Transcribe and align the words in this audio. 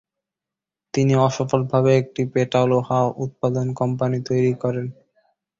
তিনি 0.93 1.13
অসফলভাবে 1.19 1.91
একটি 1.97 2.21
পেটা 2.33 2.61
লোহা 2.65 2.99
উৎপাদন 3.23 3.67
কোম্পানী 3.79 4.17
তৈরি 4.29 4.53
করেন। 4.63 4.85